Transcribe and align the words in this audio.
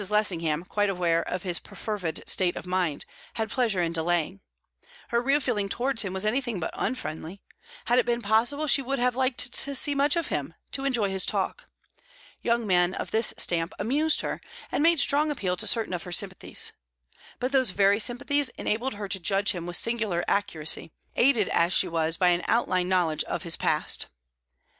Lessingham, 0.09 0.63
quite 0.65 0.89
aware 0.89 1.21
of 1.21 1.43
his 1.43 1.59
perfervid 1.59 2.27
state 2.27 2.55
of 2.55 2.65
mind, 2.65 3.05
had 3.35 3.51
pleasure 3.51 3.83
in 3.83 3.93
delaying. 3.93 4.39
Her 5.09 5.21
real 5.21 5.39
feeling 5.39 5.69
towards 5.69 6.01
him 6.01 6.11
was 6.11 6.25
anything 6.25 6.59
but 6.59 6.71
unfriendly; 6.73 7.39
had 7.85 7.99
it 7.99 8.05
been 8.07 8.23
possible, 8.23 8.65
she 8.65 8.81
would 8.81 8.97
have 8.97 9.15
liked 9.15 9.51
to 9.53 9.75
see 9.75 9.93
much 9.93 10.15
of 10.15 10.29
him, 10.29 10.55
to 10.71 10.85
enjoy 10.85 11.11
his 11.11 11.23
talk. 11.23 11.67
Young 12.41 12.65
men 12.65 12.95
of 12.95 13.11
this 13.11 13.31
stamp 13.37 13.73
amused 13.77 14.21
her, 14.21 14.41
and 14.71 14.81
made 14.81 14.99
strong 14.99 15.29
appeal 15.29 15.55
to 15.55 15.67
certain 15.67 15.93
of 15.93 16.01
her 16.01 16.11
sympathies. 16.11 16.71
But 17.39 17.51
those 17.51 17.69
very 17.69 17.99
sympathies 17.99 18.49
enabled 18.57 18.95
her 18.95 19.07
to 19.07 19.19
judge 19.19 19.51
him 19.51 19.67
with 19.67 19.77
singular 19.77 20.23
accuracy, 20.27 20.91
aided 21.15 21.47
as 21.49 21.73
she 21.73 21.87
was 21.87 22.17
by 22.17 22.29
an 22.29 22.41
outline 22.47 22.89
knowledge 22.89 23.23
of 23.25 23.43
his 23.43 23.55
past. 23.55 24.07